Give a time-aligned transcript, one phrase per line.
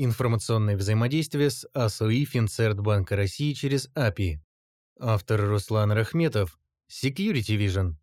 [0.00, 4.36] Информационное взаимодействие с АСОИ Финцертбанка России через API.
[5.00, 6.56] Автор Руслан Рахметов.
[6.88, 7.94] Security Vision.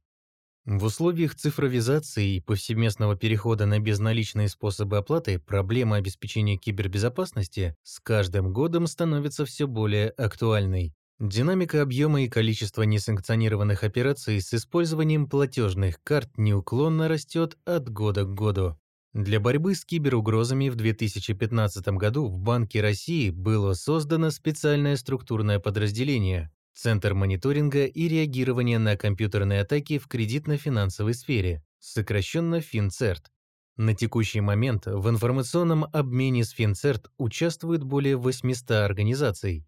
[0.65, 8.51] В условиях цифровизации и повсеместного перехода на безналичные способы оплаты проблема обеспечения кибербезопасности с каждым
[8.51, 10.93] годом становится все более актуальной.
[11.21, 18.33] Динамика объема и количества несанкционированных операций с использованием платежных карт неуклонно растет от года к
[18.33, 18.77] году.
[19.15, 26.51] Для борьбы с киберугрозами в 2015 году в Банке России было создано специальное структурное подразделение
[26.73, 33.31] Центр мониторинга и реагирования на компьютерные атаки в кредитно-финансовой сфере, сокращенно ФинЦерт.
[33.77, 39.65] На текущий момент в информационном обмене с ФинЦерт участвует более 800 организаций.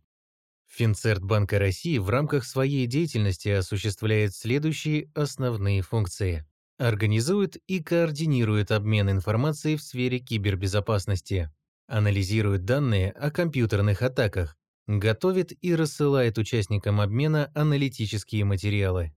[0.67, 6.45] Финцерт Банка России в рамках своей деятельности осуществляет следующие основные функции.
[6.77, 11.51] Организует и координирует обмен информацией в сфере кибербезопасности.
[11.87, 19.15] Анализирует данные о компьютерных атаках, готовит и рассылает участникам обмена аналитические материалы,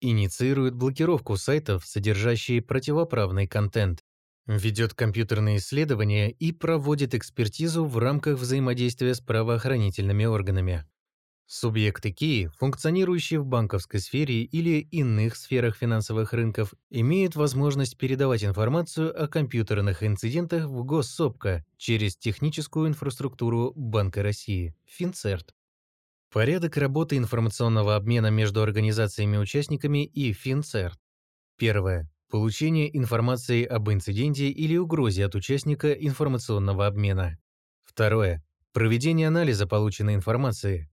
[0.00, 4.02] инициирует блокировку сайтов, содержащие противоправный контент,
[4.46, 10.84] ведет компьютерные исследования и проводит экспертизу в рамках взаимодействия с правоохранительными органами.
[11.50, 19.18] Субъекты КИИ, функционирующие в банковской сфере или иных сферах финансовых рынков, имеют возможность передавать информацию
[19.18, 25.54] о компьютерных инцидентах в Госсопка через техническую инфраструктуру Банка России, Финцерт.
[26.30, 30.98] Порядок работы информационного обмена между организациями-участниками и Финцерт.
[31.56, 32.10] Первое.
[32.28, 37.38] Получение информации об инциденте или угрозе от участника информационного обмена.
[37.84, 38.44] Второе.
[38.74, 40.90] Проведение анализа полученной информации,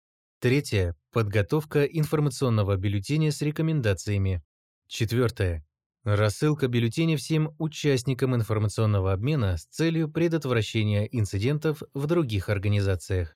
[0.41, 4.41] Третье– подготовка информационного бюллетеня с рекомендациями.
[4.87, 5.65] Четвертое–
[6.05, 13.35] рассылка бюллетеня всем участникам информационного обмена с целью предотвращения инцидентов в других организациях.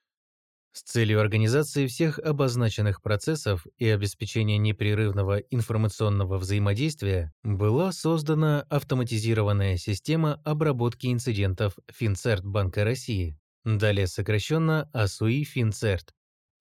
[0.72, 10.36] С целью организации всех обозначенных процессов и обеспечения непрерывного информационного взаимодействия была создана автоматизированная система
[10.46, 16.13] обработки инцидентов Финцерт Банка России, далее сокращенно АСУИ Финцерт,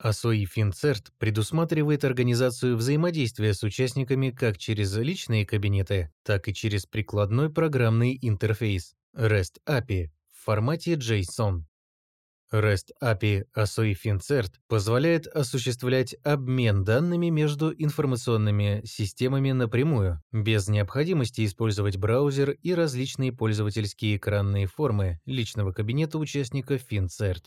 [0.03, 7.51] АСОИ Финцерт предусматривает организацию взаимодействия с участниками как через личные кабинеты, так и через прикладной
[7.51, 11.63] программный интерфейс REST API в формате JSON.
[12.53, 21.97] REST API ASOI FinCert позволяет осуществлять обмен данными между информационными системами напрямую, без необходимости использовать
[21.97, 27.45] браузер и различные пользовательские экранные формы личного кабинета участника FinCert.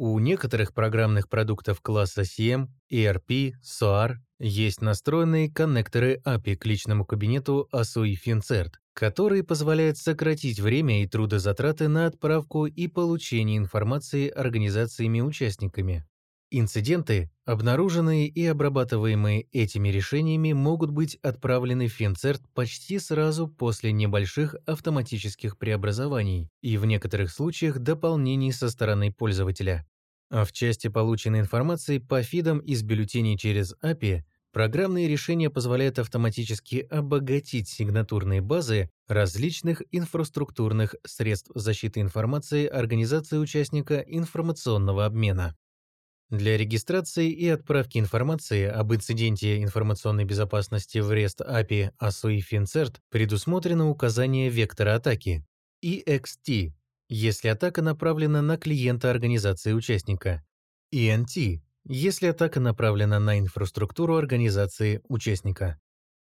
[0.00, 7.68] У некоторых программных продуктов класса CM, ERP, SOAR есть настроенные коннекторы API к личному кабинету
[7.72, 16.06] ASUI FinCert, которые позволяют сократить время и трудозатраты на отправку и получение информации организациями-участниками.
[16.50, 24.54] Инциденты, обнаруженные и обрабатываемые этими решениями, могут быть отправлены в FinCert почти сразу после небольших
[24.64, 29.86] автоматических преобразований и в некоторых случаях дополнений со стороны пользователя.
[30.30, 36.76] А в части полученной информации по фидам из бюллетеней через API программные решения позволяют автоматически
[36.76, 45.54] обогатить сигнатурные базы различных инфраструктурных средств защиты информации организации участника информационного обмена.
[46.30, 53.88] Для регистрации и отправки информации об инциденте информационной безопасности в REST API ASUI FinCert предусмотрено
[53.88, 55.46] указание вектора атаки
[55.82, 56.74] EXT,
[57.08, 60.44] если атака направлена на клиента организации участника,
[60.94, 65.80] ENT, если атака направлена на инфраструктуру организации участника.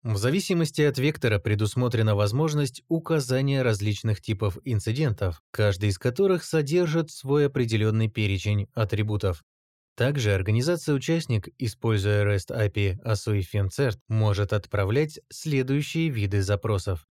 [0.04, 7.48] В зависимости от вектора предусмотрена возможность указания различных типов инцидентов, каждый из которых содержит свой
[7.48, 9.44] определенный перечень атрибутов.
[10.00, 17.06] Также организация-участник, используя REST API ASUI FinCert, может отправлять следующие виды запросов.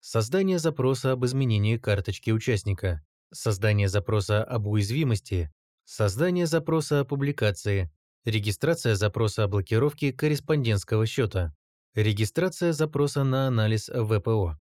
[0.00, 5.50] Создание запроса об изменении карточки участника, создание запроса об уязвимости,
[5.86, 7.90] создание запроса о публикации,
[8.26, 11.54] регистрация запроса о блокировке корреспондентского счета,
[11.94, 14.60] регистрация запроса на анализ ВПО.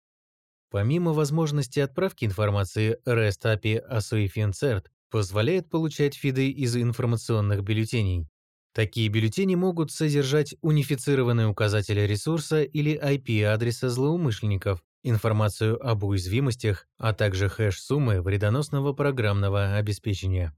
[0.72, 8.28] Помимо возможности отправки информации, REST API ASUI FinCert позволяет получать фиды из информационных бюллетеней.
[8.72, 17.50] Такие бюллетени могут содержать унифицированные указатели ресурса или IP-адреса злоумышленников, информацию об уязвимостях, а также
[17.50, 20.56] хэш-суммы вредоносного программного обеспечения.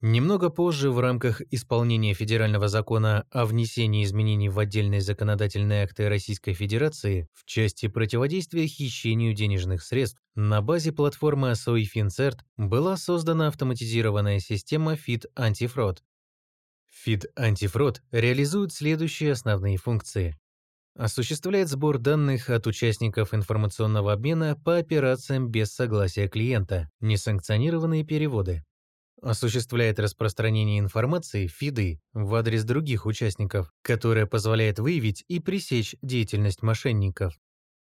[0.00, 6.52] Немного позже в рамках исполнения федерального закона о внесении изменений в отдельные законодательные акты Российской
[6.52, 14.38] Федерации в части противодействия хищению денежных средств на базе платформы ASOI FinCert была создана автоматизированная
[14.38, 16.04] система FIT Антифрод.
[17.04, 20.38] FIT Антифрод реализует следующие основные функции.
[20.94, 28.64] Осуществляет сбор данных от участников информационного обмена по операциям без согласия клиента, несанкционированные переводы,
[29.22, 37.38] осуществляет распространение информации ФИДы в адрес других участников, которая позволяет выявить и пресечь деятельность мошенников.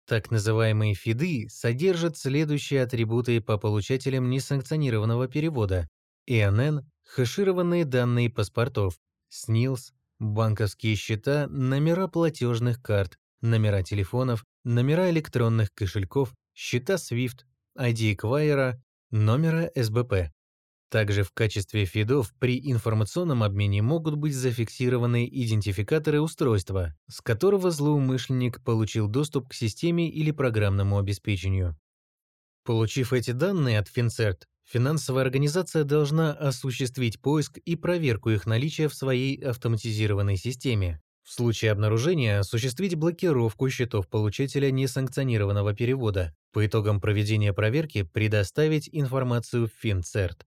[0.07, 5.89] Так называемые ФИДы содержат следующие атрибуты по получателям несанкционированного перевода.
[6.27, 8.99] ИНН, хэшированные данные паспортов,
[9.31, 17.41] СНИЛС, банковские счета, номера платежных карт, номера телефонов, номера электронных кошельков, счета SWIFT,
[17.77, 20.31] ID эквайера, номера СБП.
[20.97, 28.65] Также в качестве фидов при информационном обмене могут быть зафиксированы идентификаторы устройства, с которого злоумышленник
[28.65, 31.77] получил доступ к системе или программному обеспечению.
[32.65, 38.95] Получив эти данные от FinCert, финансовая организация должна осуществить поиск и проверку их наличия в
[38.95, 41.03] своей автоматизированной системе.
[41.25, 46.35] В случае обнаружения осуществить блокировку счетов получателя несанкционированного перевода.
[46.55, 50.39] По итогам проведения проверки предоставить информацию в FinCert.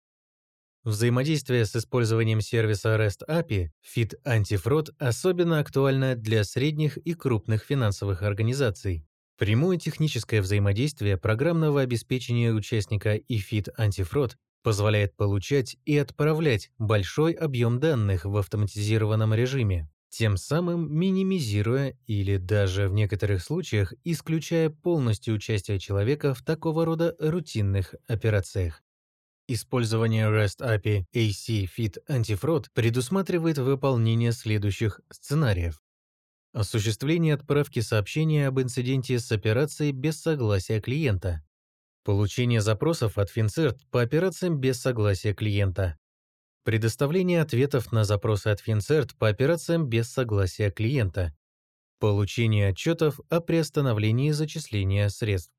[0.89, 8.23] Взаимодействие с использованием сервиса REST API FIT Antifraud особенно актуально для средних и крупных финансовых
[8.23, 9.05] организаций.
[9.37, 17.81] Прямое техническое взаимодействие программного обеспечения участника и FIT Antifraud позволяет получать и отправлять большой объем
[17.81, 25.79] данных в автоматизированном режиме, тем самым минимизируя или даже в некоторых случаях исключая полностью участие
[25.79, 28.83] человека в такого рода рутинных операциях.
[29.51, 35.81] Использование REST API AC Fit Antifraud предусматривает выполнение следующих сценариев.
[36.53, 41.43] Осуществление отправки сообщения об инциденте с операцией без согласия клиента.
[42.05, 45.97] Получение запросов от FinCert по операциям без согласия клиента.
[46.65, 51.35] Предоставление ответов на запросы от FinCert по операциям без согласия клиента.
[52.01, 55.58] Получение отчетов о приостановлении зачисления средств.